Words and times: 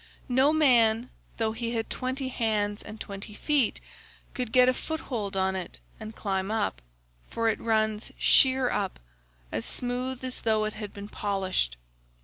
No 0.29 0.51
man 0.51 1.11
though 1.37 1.51
he 1.51 1.73
had 1.73 1.87
twenty 1.87 2.29
hands 2.29 2.81
and 2.81 2.99
twenty 2.99 3.35
feet 3.35 3.79
could 4.33 4.51
get 4.51 4.67
a 4.67 4.73
foothold 4.73 5.37
on 5.37 5.55
it 5.55 5.79
and 5.99 6.15
climb 6.15 6.49
it, 6.49 6.73
for 7.29 7.49
it 7.49 7.59
runs 7.59 8.11
sheer 8.17 8.67
up, 8.71 8.99
as 9.51 9.63
smooth 9.63 10.23
as 10.23 10.41
though 10.41 10.65
it 10.65 10.73
had 10.73 10.91
been 10.91 11.07
polished. 11.07 11.77